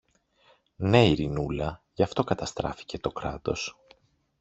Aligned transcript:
Ναι, 0.75 1.05
Ειρηνούλα, 1.07 1.83
γι' 1.93 2.03
αυτό 2.03 2.23
καταστράφηκε 2.23 2.99
το 2.99 3.11
Κράτος. 3.11 3.77